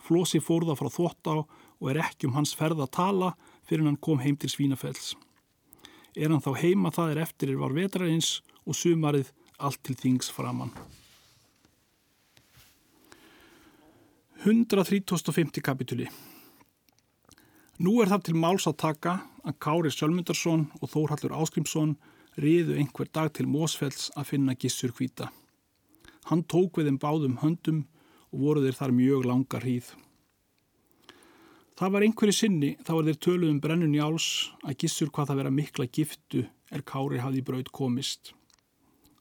Flósi 0.02 0.40
fórða 0.42 0.74
frá 0.74 0.90
þvóttá 0.90 1.36
og 1.44 1.86
er 1.92 2.02
ekki 2.02 2.26
um 2.26 2.34
hans 2.34 2.56
ferð 2.58 2.82
að 2.82 2.94
tala 2.98 3.30
fyrir 3.68 3.86
hann 3.86 4.00
kom 4.00 4.18
heim 4.24 4.34
til 4.34 4.50
Svínafells. 4.50 5.14
Er 6.18 6.32
hann 6.32 6.42
þá 6.42 6.58
heima 6.58 6.90
það 6.90 7.14
er 7.14 7.22
eftir 7.28 7.54
er 7.54 7.62
var 7.62 7.76
vetraðins 7.76 8.40
og 8.66 8.74
sumarið 8.74 9.30
allt 9.62 9.82
til 9.86 9.94
þings 10.00 10.32
framann. 10.32 10.74
135. 14.42 15.62
kapituli 15.62 16.10
Nú 17.82 17.96
er 17.98 18.06
það 18.06 18.20
til 18.28 18.36
máls 18.38 18.68
að 18.70 18.76
taka 18.78 19.12
að 19.42 19.56
Kári 19.64 19.90
Sölmundarsson 19.90 20.68
og 20.78 20.90
Þórhallur 20.92 21.32
Áskrimsson 21.34 21.96
riðu 22.38 22.76
einhver 22.78 23.08
dag 23.10 23.32
til 23.34 23.48
Mósfells 23.50 24.12
að 24.14 24.28
finna 24.28 24.54
gissur 24.54 24.92
hvita. 24.94 25.32
Hann 26.30 26.44
tók 26.46 26.78
við 26.78 26.92
þeim 26.92 27.00
báðum 27.02 27.40
höndum 27.42 27.80
og 28.30 28.44
voru 28.44 28.62
þeir 28.62 28.78
þar 28.78 28.94
mjög 28.94 29.26
langar 29.26 29.66
hýð. 29.66 29.90
Það 31.74 31.92
var 31.96 32.06
einhverju 32.06 32.36
sinni 32.38 32.70
þá 32.86 32.92
var 32.94 33.10
þeir 33.10 33.20
töluðum 33.26 33.60
brennun 33.66 33.98
í 33.98 34.04
áls 34.06 34.30
að 34.62 34.78
gissur 34.84 35.10
hvað 35.10 35.32
það 35.32 35.42
vera 35.42 35.54
mikla 35.58 35.90
giftu 35.90 36.46
er 36.70 36.86
Kári 36.86 37.18
hafði 37.26 37.42
braud 37.42 37.74
komist. 37.74 38.36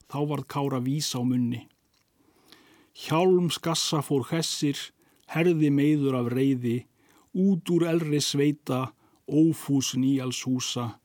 Þá 0.06 0.18
varð 0.30 0.46
Kára 0.46 0.78
vísa 0.78 1.18
á 1.18 1.26
munni. 1.26 1.64
Hjálm 2.94 3.50
skassa 3.50 3.98
fór 3.98 4.28
hessir, 4.30 4.78
herði 5.26 5.74
meður 5.74 6.22
af 6.22 6.30
reyði, 6.30 6.84
út 7.34 7.70
úr 7.74 7.86
elri 7.90 8.20
sveita, 8.22 8.92
ófús 9.26 9.94
nýjals 9.98 10.44
húsa, 10.46 10.98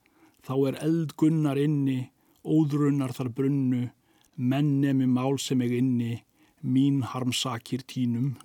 þá 0.46 0.54
er 0.70 0.80
eld 0.86 1.16
gunnar 1.18 1.58
inni, 1.58 2.12
óðrunnar 2.46 3.14
þar 3.18 3.32
brunnu, 3.34 3.90
menn 4.38 4.80
nemi 4.82 5.08
mál 5.10 5.40
sem 5.42 5.62
ég 5.66 5.76
inni, 5.82 6.22
mín 6.62 7.02
harmsakir 7.04 7.84
tínum. 7.88 8.36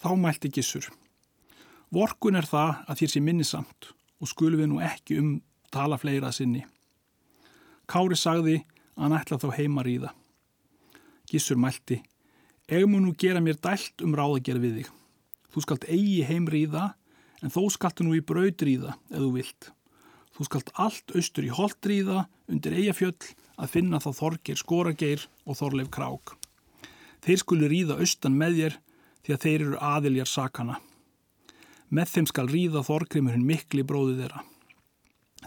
Þá 0.00 0.10
mælti 0.20 0.50
gissur. 0.52 0.90
Vorkun 1.94 2.36
er 2.36 2.48
það 2.48 2.82
að 2.88 3.00
þér 3.00 3.12
sé 3.12 3.20
minnisamt 3.22 3.90
og 4.20 4.30
skulum 4.30 4.60
við 4.60 4.70
nú 4.72 4.80
ekki 4.82 5.18
um 5.20 5.30
tala 5.72 5.98
fleira 6.00 6.32
sinni. 6.32 6.64
Kári 7.86 8.16
sagði 8.16 8.58
að 8.96 9.04
hann 9.04 9.16
ætla 9.18 9.40
þá 9.40 9.48
heima 9.58 9.84
ríða. 9.84 10.10
Gissur 11.30 11.60
mælti. 11.60 12.00
Eg 12.68 12.86
mun 12.88 13.04
nú 13.04 13.14
gera 13.18 13.42
mér 13.44 13.60
dælt 13.60 14.04
um 14.04 14.16
ráðagerð 14.16 14.64
við 14.64 14.76
þig. 14.80 14.92
Þú 15.54 15.62
skalt 15.62 15.84
eigi 15.86 16.24
heim 16.26 16.48
ríða 16.50 16.88
en 17.38 17.52
þó 17.54 17.68
skaltu 17.70 18.02
nú 18.02 18.16
í 18.18 18.22
braud 18.26 18.58
ríða 18.66 18.96
ef 19.12 19.20
þú 19.20 19.30
vilt. 19.36 19.68
Þú 20.34 20.46
skalt 20.48 20.72
allt 20.82 21.12
austur 21.14 21.46
í 21.46 21.52
holt 21.54 21.86
ríða 21.86 22.24
undir 22.50 22.74
eigafjöll 22.74 23.14
að 23.54 23.70
finna 23.70 24.00
þá 24.02 24.10
Þorgir 24.18 24.58
Skorageir 24.58 25.28
og 25.46 25.60
Þorleif 25.60 25.92
Krák. 25.94 26.34
Þeir 27.22 27.38
skulu 27.44 27.68
ríða 27.70 28.00
austan 28.02 28.34
með 28.40 28.58
þér 28.58 28.78
því 29.24 29.36
að 29.36 29.44
þeir 29.46 29.60
eru 29.60 29.78
aðiljar 29.92 30.32
sakana. 30.32 30.80
Með 31.94 32.10
þeim 32.16 32.28
skal 32.32 32.48
ríða 32.50 32.82
Þorgrimurinn 32.82 33.46
mikli 33.46 33.86
bróðu 33.86 34.18
þeirra. 34.18 34.42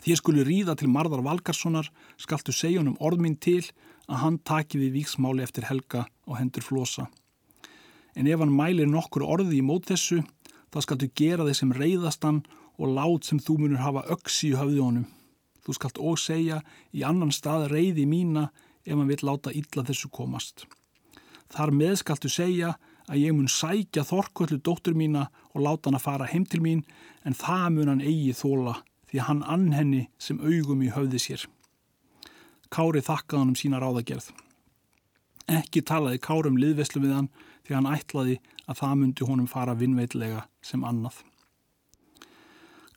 Þér 0.08 0.20
skulu 0.22 0.48
ríða 0.48 0.78
til 0.80 0.88
Marðar 0.94 1.26
Valgarssonar, 1.26 1.90
skaltu 2.16 2.54
segja 2.56 2.80
honum 2.80 2.96
orðminn 3.04 3.36
til 3.36 3.66
að 4.08 4.22
hann 4.24 4.38
taki 4.46 4.80
við 4.80 5.02
víksmáli 5.02 5.44
eftir 5.44 5.68
helga 5.68 6.06
og 6.30 6.38
hendur 6.40 6.64
flosa. 6.64 7.10
En 8.18 8.28
ef 8.28 8.42
hann 8.42 8.54
mælir 8.54 8.90
nokkur 8.90 9.26
orði 9.26 9.60
í 9.60 9.66
mót 9.66 9.92
þessu, 9.92 10.24
þá 10.74 10.80
skaltu 10.84 11.12
gera 11.14 11.46
þeir 11.46 11.60
sem 11.60 11.76
reyðastan 11.76 12.42
og 12.78 12.96
lát 12.98 13.28
sem 13.28 13.40
þú 13.42 13.60
munur 13.62 13.84
hafa 13.84 14.06
öksi 14.14 14.52
í 14.52 14.58
höfði 14.58 14.82
honum. 14.82 15.06
Þú 15.66 15.76
skalt 15.76 16.02
og 16.02 16.18
segja 16.22 16.62
í 16.96 17.04
annan 17.06 17.34
stað 17.36 17.68
reyði 17.74 18.08
mína 18.10 18.48
ef 18.88 18.94
hann 18.96 19.10
vil 19.10 19.24
láta 19.28 19.52
illa 19.52 19.84
þessu 19.86 20.10
komast. 20.14 20.66
Þar 21.52 21.74
með 21.76 21.96
skaltu 22.02 22.32
segja 22.32 22.76
að 23.08 23.22
ég 23.24 23.36
mun 23.36 23.52
sækja 23.52 24.06
þorkvöldu 24.08 24.60
dóttur 24.64 24.96
mína 24.98 25.28
og 25.54 25.64
láta 25.64 25.90
hann 25.90 26.00
að 26.00 26.06
fara 26.08 26.30
heim 26.32 26.46
til 26.48 26.62
mín 26.64 26.84
en 27.28 27.36
það 27.36 27.68
mun 27.76 27.92
hann 27.94 28.04
eigi 28.04 28.34
þóla 28.36 28.80
því 29.12 29.24
hann 29.28 29.44
ann 29.48 29.70
henni 29.76 30.08
sem 30.20 30.40
augum 30.40 30.84
í 30.84 30.92
höfði 30.92 31.22
sér. 31.24 31.46
Kári 32.72 33.04
þakkaði 33.04 33.42
hann 33.42 33.54
um 33.54 33.60
sína 33.60 33.80
ráðagerð. 33.84 34.32
Ekki 35.48 35.84
talaði 35.88 36.20
Kári 36.24 36.52
um 36.52 36.60
liðveslu 36.60 37.04
við 37.04 37.16
hann 37.16 37.30
því 37.68 37.76
hann 37.76 37.90
ætlaði 37.92 38.38
að 38.68 38.80
það 38.82 39.00
myndi 39.02 39.28
honum 39.28 39.50
fara 39.52 39.76
vinnveitlega 39.78 40.46
sem 40.64 40.86
annað. 40.88 41.20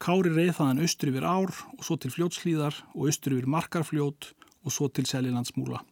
Kári 0.00 0.30
reið 0.32 0.54
þaðan 0.56 0.82
austur 0.86 1.10
yfir 1.10 1.26
ár 1.28 1.50
og 1.76 1.82
svo 1.84 1.96
til 2.00 2.12
fljótslíðar 2.14 2.76
og 2.94 3.10
austur 3.10 3.34
yfir 3.36 3.50
markarfljót 3.52 4.30
og 4.64 4.72
svo 4.72 4.88
til 4.88 5.04
Selilandsmúla. 5.10 5.82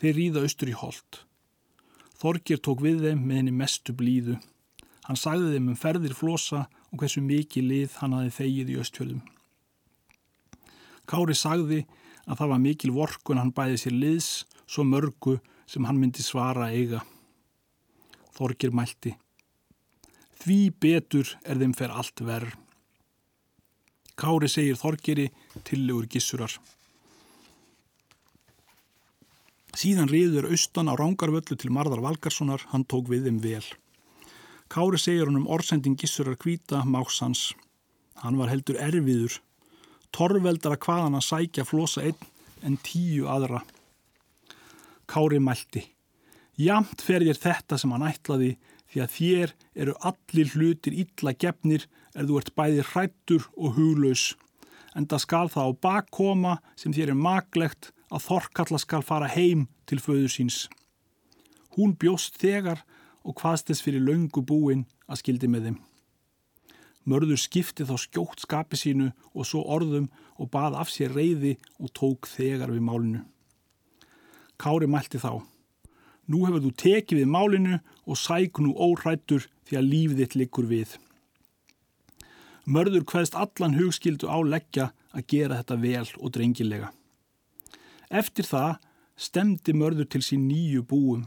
Þeir 0.00 0.16
ríða 0.16 0.44
austur 0.46 0.70
í 0.72 0.76
hold. 0.80 1.20
Þorgir 2.20 2.62
tók 2.64 2.80
við 2.84 3.04
þeim 3.04 3.26
með 3.26 3.42
henni 3.42 3.52
mestu 3.56 3.92
blíðu. 3.96 4.38
Hann 5.04 5.20
sagði 5.20 5.52
þeim 5.56 5.68
um 5.72 5.76
ferðir 5.76 6.16
flosa 6.16 6.64
og 6.88 7.02
hversu 7.02 7.20
mikið 7.24 7.68
lið 7.68 8.00
hann 8.00 8.16
hafi 8.16 8.32
þegið 8.38 8.72
í 8.72 8.80
östfjörðum. 8.80 9.22
Kári 11.10 11.36
sagði 11.36 11.84
að 12.24 12.40
það 12.40 12.52
var 12.52 12.64
mikil 12.64 12.92
vorkun 12.94 13.40
hann 13.40 13.54
bæði 13.56 13.80
sér 13.82 13.96
liðs 13.96 14.28
svo 14.64 14.84
mörgu 14.86 15.40
sem 15.68 15.84
hann 15.84 15.98
myndi 16.00 16.24
svara 16.24 16.70
eiga. 16.72 17.02
Þorgir 18.40 18.72
mælti. 18.72 19.12
Því 20.40 20.58
betur 20.80 21.34
er 21.44 21.60
þeim 21.60 21.74
fer 21.76 21.92
allt 21.92 22.22
verð. 22.24 22.54
Kári 24.16 24.48
segir 24.48 24.78
Þorgeri 24.80 25.26
tillegur 25.68 26.08
gissurar. 26.08 26.54
Síðan 29.76 30.08
riður 30.08 30.48
austan 30.50 30.88
á 30.88 30.96
rángarvöllu 30.96 31.56
til 31.56 31.70
Marðar 31.72 32.02
Valgarssonar, 32.04 32.64
hann 32.72 32.88
tók 32.88 33.12
við 33.12 33.28
þeim 33.28 33.38
vel. 33.44 33.66
Kári 34.72 34.98
segir 35.00 35.28
hann 35.28 35.40
um 35.42 35.48
orðsending 35.48 36.00
gissurar 36.00 36.40
kvíta, 36.40 36.80
máksans. 36.84 37.50
Hann 38.24 38.40
var 38.40 38.48
heldur 38.52 38.80
erfiður. 38.80 39.38
Torveldar 40.16 40.78
að 40.78 40.84
hvaðan 40.88 41.20
að 41.20 41.28
sækja 41.28 41.68
flosa 41.68 42.08
einn 42.08 42.28
en 42.64 42.80
tíu 42.84 43.28
aðra. 43.30 43.62
Kári 45.08 45.40
mælti. 45.40 45.84
Jamt 46.60 47.00
fer 47.00 47.22
þér 47.24 47.38
þetta 47.40 47.78
sem 47.80 47.92
hann 47.94 48.04
ætlaði 48.04 48.50
því 48.90 49.02
að 49.04 49.12
þér 49.14 49.52
eru 49.84 49.94
allir 50.10 50.50
hlutir 50.54 50.96
illa 51.04 51.32
gefnir 51.32 51.86
er 52.12 52.26
þú 52.28 52.40
ert 52.40 52.54
bæði 52.58 52.86
hrættur 52.90 53.46
og 53.54 53.76
huglaus. 53.78 54.24
En 54.98 55.06
það 55.08 55.22
skal 55.24 55.48
það 55.54 55.70
á 55.70 55.80
bakkoma 55.86 56.54
sem 56.76 56.92
þér 56.92 57.14
er 57.14 57.22
maglegt 57.26 57.92
að 58.10 58.26
Þorkalla 58.26 58.80
skal 58.82 59.06
fara 59.06 59.30
heim 59.30 59.68
til 59.86 60.00
föður 60.02 60.32
síns. 60.34 60.64
Hún 61.78 61.94
bjóst 61.94 62.40
þegar 62.42 62.82
og 63.22 63.38
hvaðst 63.38 63.70
þess 63.70 63.84
fyrir 63.86 64.02
laungu 64.02 64.42
búin 64.42 64.84
að 65.06 65.22
skildi 65.22 65.48
með 65.48 65.68
þeim. 65.68 65.78
Mörður 67.08 67.40
skipti 67.40 67.86
þá 67.88 67.94
skjótt 68.02 68.42
skapi 68.44 68.76
sínu 68.76 69.08
og 69.32 69.46
svo 69.48 69.62
orðum 69.64 70.10
og 70.36 70.50
bað 70.52 70.76
af 70.82 70.90
sér 70.92 71.14
reyði 71.16 71.54
og 71.78 71.94
tók 71.96 72.28
þegar 72.28 72.74
við 72.74 72.84
málinu. 72.84 73.22
Kári 74.60 74.90
mælti 74.90 75.22
þá. 75.22 75.40
Nú 76.30 76.44
hefur 76.46 76.62
þú 76.62 76.70
tekið 76.78 77.22
við 77.22 77.30
málinu 77.30 77.78
og 78.06 78.18
sæk 78.18 78.60
nú 78.62 78.74
óhrættur 78.78 79.48
því 79.66 79.78
að 79.80 79.88
lífið 79.92 80.20
þitt 80.22 80.36
likur 80.38 80.68
við. 80.70 80.92
Mörður 82.70 83.06
hvaðst 83.10 83.34
allan 83.34 83.74
hugskildu 83.74 84.30
á 84.30 84.38
leggja 84.46 84.90
að 85.10 85.26
gera 85.32 85.58
þetta 85.58 85.78
vel 85.82 86.08
og 86.20 86.32
drengilega. 86.36 86.92
Eftir 88.10 88.46
það 88.46 88.78
stemdi 89.18 89.74
mörður 89.74 90.06
til 90.12 90.22
sín 90.22 90.46
nýju 90.46 90.84
búum. 90.86 91.24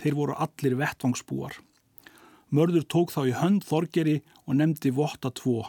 Þeir 0.00 0.16
voru 0.16 0.36
allir 0.40 0.78
vettvangsbúar. 0.80 1.58
Mörður 2.50 2.86
tók 2.88 3.12
þá 3.12 3.20
í 3.28 3.36
hönd 3.36 3.66
Þorgeri 3.68 4.16
og 4.46 4.56
nefndi 4.56 4.90
votta 4.96 5.30
tvo. 5.30 5.68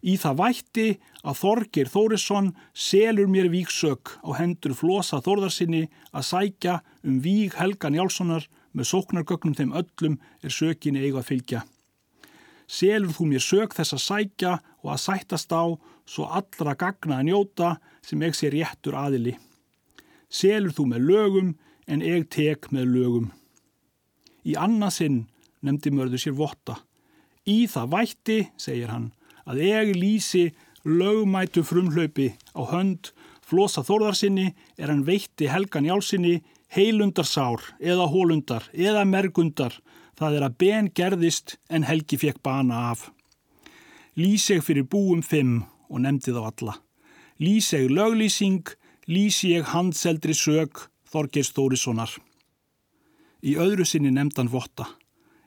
Í 0.00 0.14
það 0.16 0.38
vætti 0.38 0.86
að 1.20 1.40
Þorger 1.42 1.90
Þórisson 1.92 2.54
selur 2.72 3.28
mér 3.28 3.50
víksök 3.52 4.14
á 4.24 4.30
hendur 4.38 4.72
flosa 4.76 5.20
Þórðarsinni 5.20 5.88
að 6.16 6.26
sækja 6.30 6.78
um 7.04 7.18
víg 7.20 7.58
Helga 7.60 7.90
Njálssonar 7.92 8.46
með 8.72 8.88
sóknargögnum 8.92 9.56
þeim 9.58 9.74
öllum 9.76 10.16
er 10.40 10.54
sökinni 10.54 11.04
eiga 11.04 11.20
að 11.20 11.28
fylgja. 11.28 11.60
Selur 12.70 13.12
þú 13.12 13.26
mér 13.28 13.44
sök 13.44 13.74
þess 13.76 13.96
að 13.96 14.04
sækja 14.06 14.52
og 14.80 14.92
að 14.94 15.02
sættast 15.04 15.52
á 15.52 15.64
svo 16.08 16.28
allra 16.30 16.76
gagna 16.78 17.20
að 17.20 17.26
njóta 17.28 17.70
sem 18.06 18.22
ég 18.24 18.36
sé 18.38 18.48
réttur 18.54 18.96
aðili. 18.96 19.36
Selur 20.30 20.72
þú 20.72 20.86
með 20.94 21.08
lögum 21.10 21.54
en 21.90 22.04
ég 22.06 22.28
tek 22.30 22.70
með 22.72 22.94
lögum. 22.94 23.30
Í 24.46 24.56
annarsinn 24.56 25.26
nefndi 25.60 25.92
mörður 25.92 26.22
sér 26.22 26.38
votta. 26.38 26.78
Í 27.44 27.66
það 27.68 27.90
vætti, 27.92 28.38
segir 28.56 28.92
hann, 28.94 29.10
að 29.50 29.64
ég 29.66 29.92
lýsi 29.98 30.44
lögmætu 30.86 31.64
frumhlaupi 31.66 32.30
á 32.54 32.62
hönd 32.70 33.10
flosa 33.44 33.82
þórðarsinni 33.82 34.52
er 34.78 34.92
hann 34.92 35.06
veitti 35.06 35.50
helgan 35.50 35.88
jálsinni 35.88 36.38
heilundarsár 36.70 37.64
eða 37.82 38.06
hólundar 38.12 38.68
eða 38.72 39.02
mergundar 39.08 39.74
það 40.20 40.36
er 40.36 40.46
að 40.46 40.56
ben 40.60 40.90
gerðist 40.94 41.56
en 41.72 41.86
helgi 41.88 42.18
fekk 42.20 42.42
bana 42.44 42.90
af. 42.92 43.08
Lýsi 44.20 44.58
ég 44.58 44.64
fyrir 44.66 44.84
búum 44.84 45.22
fimm 45.24 45.62
og 45.88 46.02
nefndi 46.04 46.34
þá 46.36 46.42
alla. 46.44 46.74
Lýsi 47.40 47.80
ég 47.80 47.94
löglýsing, 47.96 48.74
lýsi 49.08 49.54
ég 49.56 49.70
handseldri 49.72 50.36
sög 50.36 50.86
Þorgeir 51.10 51.46
Stórissonar. 51.48 52.12
Í 53.40 53.56
öðru 53.56 53.86
sinni 53.88 54.12
nefndan 54.12 54.52
votta. 54.52 54.86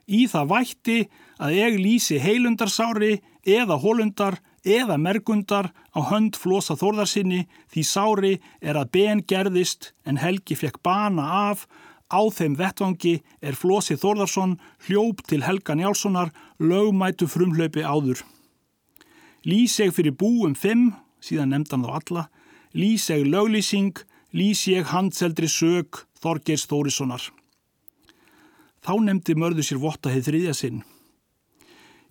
Í 0.08 0.26
það 0.28 0.50
vætti 0.50 0.98
að 1.40 1.56
ég 1.56 1.78
lýsi 1.80 2.18
heilundarsári 2.20 3.22
eða 3.44 3.78
hólundar 3.80 4.38
eða 4.64 4.96
mergundar 5.00 5.70
á 5.92 6.00
hönd 6.10 6.36
flosa 6.40 6.76
þórðarsinni 6.76 7.44
því 7.72 7.82
sári 7.84 8.34
er 8.60 8.78
að 8.80 8.90
ben 8.96 9.24
gerðist 9.24 9.92
en 10.04 10.20
Helgi 10.20 10.56
fekk 10.56 10.80
bana 10.82 11.24
af 11.50 11.66
á 12.14 12.20
þeim 12.30 12.56
vettvangi 12.58 13.14
er 13.42 13.56
flosi 13.58 13.96
Þórðarsson 13.98 14.58
hljóp 14.86 15.24
til 15.28 15.42
Helga 15.44 15.74
Njálssonar 15.74 16.32
lögmætu 16.60 17.28
frumhlaupi 17.30 17.84
áður. 17.84 18.22
Lýs 19.44 19.76
ég 19.80 19.92
fyrir 19.92 20.16
búum 20.16 20.54
fimm, 20.56 20.92
síðan 21.20 21.52
nefndan 21.52 21.84
þá 21.84 21.92
alla, 21.98 22.26
lýs 22.72 23.10
ég 23.12 23.26
löglýsing, 23.28 23.96
lýs 24.32 24.66
ég 24.70 24.88
handseldri 24.92 25.48
sög 25.48 26.04
Þorgeirs 26.20 26.68
Þórissonar. 26.70 27.28
Þá 28.84 28.92
nefndi 29.00 29.36
mörðu 29.40 29.64
sér 29.64 29.80
votta 29.80 30.12
heið 30.12 30.28
þriðja 30.28 30.54
sinn. 30.58 30.82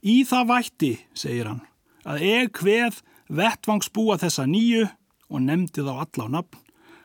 Í 0.03 0.23
það 0.27 0.49
vætti, 0.49 0.91
segir 1.15 1.51
hann, 1.51 1.61
að 2.03 2.25
eg 2.27 2.57
hveð 2.59 2.99
vettvangsbúa 3.29 4.17
þessa 4.21 4.47
nýju 4.49 4.87
og 5.29 5.43
nefndi 5.45 5.85
þá 5.85 5.93
alla 5.93 6.25
á 6.27 6.33
nafn, 6.39 6.59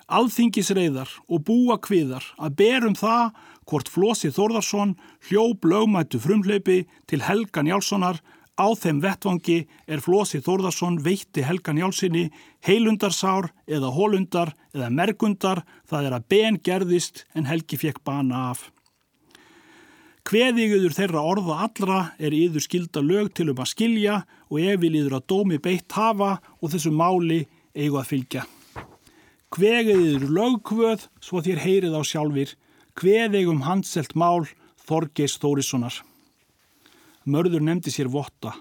alþingisreiðar 0.09 1.13
og 1.29 1.45
búa 1.45 1.77
kviðar 1.85 2.25
að 2.41 2.57
berum 2.63 2.97
það 2.97 3.37
hvort 3.69 3.91
Flósi 3.93 4.31
Þórðarsson 4.33 4.97
hljóp 5.29 5.69
lögmættu 5.69 6.21
frumhlaupi 6.25 6.81
til 7.07 7.21
Helga 7.27 7.63
Njálssonar 7.63 8.23
á 8.59 8.67
þeim 8.75 9.03
vettvangi 9.05 9.59
er 9.87 10.01
Flósi 10.03 10.41
Þórðarsson 10.43 10.97
veitti 11.05 11.45
Helga 11.45 11.77
Njálssinni 11.77 12.25
heilundarsár 12.65 13.53
eða 13.69 13.93
hólundar 13.93 14.55
eða 14.73 14.89
mergundar 14.91 15.63
það 15.89 16.09
er 16.09 16.19
að 16.19 16.27
ben 16.33 16.59
gerðist 16.65 17.27
en 17.37 17.47
Helgi 17.47 17.79
fekk 17.79 18.03
bana 18.09 18.49
af. 18.55 18.71
Hveðiguður 20.29 20.93
þeirra 20.93 21.21
orða 21.25 21.55
allra 21.65 21.99
er 22.21 22.35
yður 22.37 22.61
skilda 22.61 23.01
lög 23.01 23.31
til 23.33 23.47
um 23.49 23.63
að 23.63 23.71
skilja 23.71 24.17
og 24.53 24.59
ef 24.61 24.83
vil 24.83 24.99
yður 24.99 25.15
að 25.17 25.25
dómi 25.33 25.59
beitt 25.65 25.95
hafa 25.97 26.35
og 26.61 26.73
þessu 26.75 26.93
máli 26.93 27.39
eigu 27.73 27.97
að 27.97 28.11
fylgja. 28.11 28.43
Hveðiguður 29.57 30.27
lögkvöð 30.37 31.07
svo 31.25 31.41
þér 31.47 31.63
heyrið 31.65 31.97
á 31.97 32.03
sjálfur, 32.05 32.53
hveðigum 33.01 33.65
handselt 33.65 34.13
mál 34.13 34.45
Þorgeis 34.85 35.39
Þórissonar. 35.41 35.97
Mörður 37.25 37.65
nefndi 37.65 37.95
sér 37.95 38.13
votta. 38.13 38.53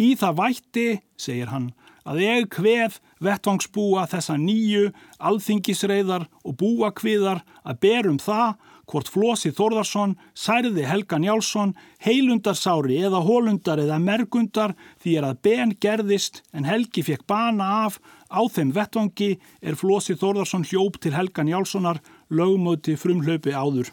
Í 0.00 0.14
það 0.16 0.40
vætti, 0.40 0.88
segir 1.20 1.52
hann, 1.52 1.74
að 2.08 2.24
ég 2.24 2.48
hveð 2.56 2.96
vettvangsbúa 3.20 4.08
þessa 4.08 4.40
nýju, 4.40 4.88
alþingisreiðar 5.20 6.30
og 6.48 6.56
búa 6.64 6.94
kviðar 6.96 7.44
að 7.60 7.82
berum 7.84 8.16
það 8.16 8.56
hvort 8.90 9.08
Flósi 9.10 9.52
Þórðarsson 9.54 10.16
særði 10.38 10.84
Helga 10.86 11.18
Njálsson 11.22 11.74
heilundarsári 12.02 12.98
eða 13.06 13.22
hólundar 13.24 13.80
eða 13.82 13.98
mergundar 14.02 14.74
því 15.02 15.16
er 15.18 15.26
að 15.28 15.40
ben 15.46 15.74
gerðist 15.80 16.42
en 16.52 16.66
Helgi 16.68 17.04
fekk 17.06 17.26
bana 17.30 17.68
af 17.86 17.98
á 18.32 18.42
þeim 18.50 18.72
vettvangi 18.76 19.32
er 19.62 19.78
Flósi 19.78 20.16
Þórðarsson 20.18 20.66
hljóp 20.68 20.98
til 21.02 21.14
Helga 21.16 21.44
Njálssonar 21.46 22.02
lögmöti 22.30 22.96
frumhlaupi 22.98 23.54
áður. 23.54 23.92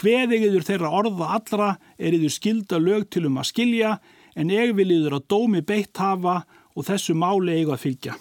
Hveðigiður 0.00 0.64
þeirra 0.64 0.90
orða 0.96 1.30
allra 1.36 1.70
er 1.98 2.16
yfir 2.16 2.32
skilda 2.32 2.80
lög 2.80 3.10
til 3.12 3.26
um 3.28 3.40
að 3.40 3.50
skilja 3.50 3.96
en 4.36 4.52
ég 4.52 4.72
vil 4.76 4.88
yfir 4.94 5.18
að 5.18 5.26
dómi 5.28 5.60
beitt 5.64 5.96
hafa 6.00 6.42
og 6.72 6.86
þessu 6.88 7.16
máli 7.16 7.58
eiga 7.60 7.76
að 7.76 7.82
fylgja. 7.84 8.14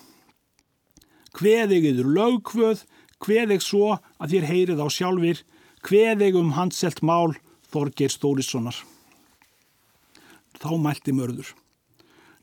Hveðigiður 1.32 2.10
lögkvöð 2.12 2.84
hveðeg 3.22 3.64
svo 3.64 3.98
að 4.22 4.36
þér 4.36 4.48
heyrið 4.50 4.82
á 4.82 4.88
sjálfur, 4.92 5.44
hveðeg 5.86 6.38
um 6.38 6.54
handselt 6.58 7.02
mál 7.06 7.36
Þorgeir 7.72 8.12
Stórissonar. 8.12 8.76
Þá 10.62 10.72
mælti 10.78 11.14
mörður. 11.16 11.54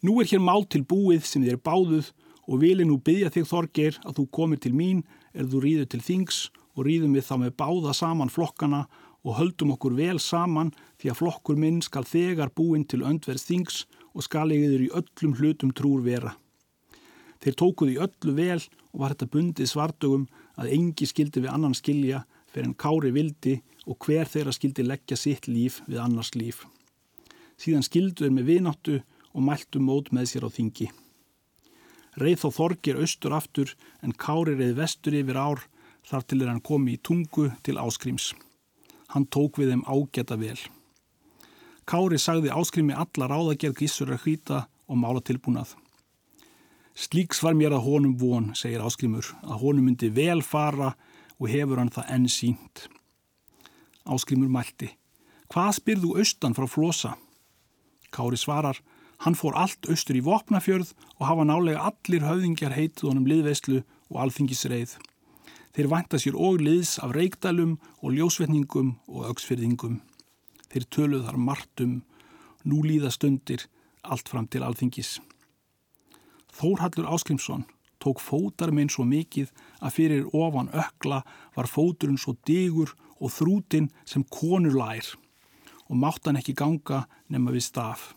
Nú 0.02 0.20
er 0.22 0.30
hér 0.30 0.42
mál 0.42 0.64
til 0.70 0.84
búið 0.86 1.26
sem 1.26 1.44
þér 1.44 1.60
báðuð 1.62 2.12
og 2.48 2.62
vili 2.62 2.86
nú 2.86 2.96
byggja 3.02 3.32
þig 3.34 3.50
Þorgeir 3.50 3.98
að 4.06 4.20
þú 4.20 4.24
komir 4.38 4.62
til 4.62 4.72
mín 4.74 5.02
er 5.34 5.46
þú 5.50 5.62
ríður 5.64 5.90
til 5.92 6.02
þings 6.06 6.48
og 6.78 6.86
ríðum 6.86 7.16
við 7.18 7.26
þá 7.28 7.34
með 7.42 7.56
báða 7.58 7.94
saman 7.98 8.32
flokkana 8.32 8.86
og 9.26 9.36
höldum 9.36 9.74
okkur 9.74 9.96
vel 9.98 10.18
saman 10.22 10.70
því 11.00 11.12
að 11.12 11.18
flokkur 11.20 11.58
minn 11.58 11.80
skal 11.84 12.06
þegar 12.06 12.54
búinn 12.54 12.86
til 12.88 13.02
öndverðs 13.06 13.48
þings 13.50 13.80
og 14.14 14.24
skal 14.24 14.48
egiður 14.54 14.86
í 14.86 14.92
öllum 15.00 15.34
hlutum 15.38 15.74
trúr 15.74 16.04
vera. 16.06 16.36
Þeir 17.42 17.58
tókuð 17.58 17.92
í 17.92 17.98
öllu 18.02 18.34
vel 18.34 18.60
og 18.92 19.02
var 19.02 19.14
þetta 19.14 19.32
bundið 19.34 19.70
svartugum 19.70 20.28
að 20.58 20.72
engi 20.74 21.06
skildi 21.06 21.44
við 21.44 21.54
annan 21.54 21.76
skilja 21.76 22.24
fyrir 22.50 22.68
en 22.68 22.78
kári 22.78 23.12
vildi 23.14 23.58
og 23.88 23.98
hver 24.04 24.28
þeirra 24.28 24.54
skildi 24.54 24.84
leggja 24.84 25.16
sitt 25.16 25.48
líf 25.48 25.80
við 25.86 26.02
annars 26.02 26.34
líf. 26.36 26.64
Síðan 27.58 27.86
skildu 27.86 28.24
þeir 28.24 28.34
með 28.34 28.50
vináttu 28.52 28.96
og 29.34 29.44
mæltu 29.44 29.80
mót 29.82 30.10
með 30.14 30.32
sér 30.32 30.46
á 30.46 30.50
þingi. 30.52 30.88
Reið 32.18 32.40
þá 32.42 32.48
þorgir 32.56 33.00
austur 33.02 33.34
aftur 33.36 33.74
en 34.02 34.14
kári 34.14 34.56
reið 34.58 34.78
vestur 34.80 35.16
yfir 35.18 35.38
ár 35.38 35.62
þar 36.08 36.24
til 36.26 36.40
er 36.42 36.50
hann 36.50 36.64
komi 36.64 36.96
í 36.96 37.02
tungu 37.02 37.50
til 37.62 37.78
áskrims. 37.78 38.32
Hann 39.14 39.28
tók 39.30 39.60
við 39.60 39.72
þeim 39.72 39.84
ágæta 39.86 40.38
vel. 40.40 40.58
Kári 41.88 42.18
sagði 42.20 42.52
áskrimi 42.52 42.96
alla 42.96 43.28
ráðagerð 43.30 43.78
gísur 43.80 44.10
að 44.12 44.24
hvita 44.24 44.64
og 44.88 44.98
mála 45.00 45.22
tilbúnað. 45.24 45.76
Slíks 46.98 47.38
var 47.44 47.54
mér 47.54 47.76
að 47.76 47.84
honum 47.86 48.14
von, 48.18 48.48
segir 48.58 48.82
áskrimur, 48.82 49.28
að 49.46 49.60
honum 49.62 49.84
myndi 49.86 50.08
vel 50.10 50.40
fara 50.42 50.96
og 51.38 51.46
hefur 51.52 51.78
hann 51.78 51.92
það 51.94 52.08
enn 52.16 52.24
sínt. 52.26 52.88
Áskrimur 54.02 54.50
mælti. 54.50 54.88
Hvað 55.46 55.76
spyrðu 55.76 56.16
austan 56.18 56.56
frá 56.58 56.66
flosa? 56.66 57.12
Kári 58.10 58.40
svarar. 58.40 58.80
Hann 59.22 59.38
fór 59.38 59.54
allt 59.58 59.86
austur 59.90 60.18
í 60.18 60.24
Vopnafjörð 60.26 60.90
og 61.20 61.24
hafa 61.28 61.46
nálega 61.46 61.86
allir 61.86 62.26
höfðingjar 62.26 62.74
heitið 62.74 63.06
honum 63.06 63.30
liðveislu 63.30 63.80
og 64.10 64.20
alþingisreið. 64.24 64.96
Þeir 65.78 65.90
vænta 65.94 66.18
sér 66.18 66.34
og 66.34 66.58
liðs 66.66 66.96
af 66.98 67.14
reikdælum 67.14 67.78
og 68.02 68.14
ljósvetningum 68.18 68.96
og 69.06 69.30
auksfyrðingum. 69.30 70.00
Þeir 70.66 70.90
töluð 70.90 71.26
þar 71.30 71.42
margtum, 71.46 71.96
nú 72.66 72.82
líða 72.82 73.14
stundir, 73.14 73.68
allt 74.02 74.26
fram 74.26 74.50
til 74.50 74.66
alþingis. 74.66 75.20
Þórhallur 76.58 77.06
Áskrimsson 77.14 77.66
tók 78.02 78.18
fótar 78.22 78.72
minn 78.74 78.90
svo 78.90 79.04
mikið 79.06 79.50
að 79.78 79.94
fyrir 79.94 80.28
ofan 80.34 80.70
ökla 80.74 81.22
var 81.54 81.70
fóturinn 81.70 82.18
svo 82.18 82.34
digur 82.46 82.94
og 83.18 83.32
þrútin 83.34 83.90
sem 84.06 84.24
konur 84.26 84.74
lær 84.78 85.14
og 85.88 85.96
mátt 86.02 86.26
hann 86.26 86.38
ekki 86.40 86.56
ganga 86.58 87.04
nema 87.32 87.54
við 87.54 87.64
staf. 87.68 88.12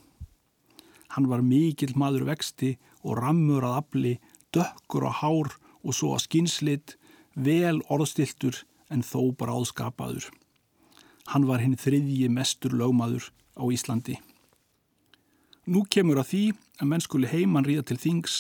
Hann 1.14 1.30
var 1.32 1.44
mikill 1.46 1.94
maður 1.96 2.28
vexti 2.32 2.76
og 3.04 3.20
rammur 3.20 3.66
að 3.68 3.78
afli, 3.82 4.14
dökkur 4.56 5.08
á 5.08 5.12
hár 5.22 5.54
og 5.82 5.96
svo 5.96 6.14
að 6.16 6.26
skynslit, 6.26 6.98
vel 7.36 7.82
orðstiltur 7.94 8.64
en 8.92 9.04
þó 9.06 9.32
bara 9.38 9.56
áðskapaður. 9.56 10.28
Hann 11.32 11.48
var 11.48 11.64
hinn 11.64 11.80
þriðji 11.80 12.28
mestur 12.32 12.76
lögmaður 12.76 13.32
á 13.56 13.64
Íslandi. 13.72 14.20
Nú 15.72 15.86
kemur 15.88 16.20
að 16.20 16.28
því 16.28 16.46
að 16.84 16.88
menn 16.92 17.04
skuli 17.04 17.28
heimann 17.32 17.64
ríða 17.64 17.86
til 17.88 17.96
þings, 18.02 18.34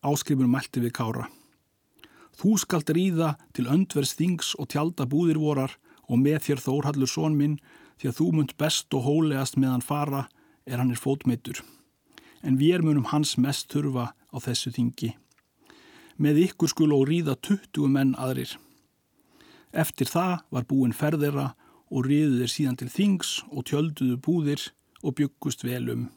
áskrifur 0.00 0.48
mælti 0.48 0.80
við 0.80 0.94
kára. 0.96 1.26
Þú 2.40 2.54
skalt 2.62 2.92
ríða 2.96 3.34
til 3.52 3.66
öndverðs 3.68 4.14
þings 4.16 4.54
og 4.56 4.70
tjálta 4.72 5.04
búðir 5.04 5.42
vorar 5.42 5.74
og 6.08 6.22
með 6.22 6.38
þér 6.46 6.62
þórhallur 6.64 7.10
són 7.10 7.36
minn, 7.36 7.58
því 8.00 8.08
að 8.08 8.16
þú 8.20 8.30
munt 8.38 8.56
best 8.56 8.96
og 8.96 9.04
hólegast 9.04 9.60
meðan 9.60 9.84
fara 9.84 10.24
er 10.64 10.80
hann 10.80 10.94
er 10.94 11.02
fótmeitur. 11.04 11.60
En 12.40 12.56
við 12.56 12.80
munum 12.86 13.10
hans 13.12 13.36
mest 13.36 13.68
þurfa 13.68 14.14
á 14.16 14.36
þessu 14.48 14.72
þingi. 14.72 15.12
Með 16.16 16.46
ykkur 16.48 16.72
skul 16.72 16.90
og 16.96 17.06
ríða 17.12 17.36
20 17.44 17.92
menn 17.92 18.16
aðrir. 18.16 18.56
Eftir 19.68 20.08
það 20.08 20.40
var 20.48 20.64
búin 20.64 20.96
ferðera 20.96 21.50
og 21.92 22.08
riðuðir 22.08 22.48
síðan 22.48 22.80
til 22.80 22.88
þings 22.88 23.42
og 23.52 23.68
tjölduðu 23.68 24.16
búðir 24.16 24.70
og 25.04 25.18
byggust 25.20 25.68
velum. 25.68 26.08